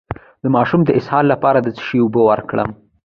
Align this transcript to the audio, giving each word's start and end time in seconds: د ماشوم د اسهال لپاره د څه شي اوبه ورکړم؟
د 0.43 0.45
ماشوم 0.55 0.81
د 0.85 0.89
اسهال 0.99 1.25
لپاره 1.33 1.59
د 1.61 1.67
څه 1.77 1.81
شي 1.87 1.97
اوبه 2.01 2.21
ورکړم؟ 2.29 2.69